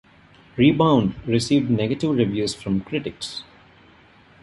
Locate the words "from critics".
2.55-3.43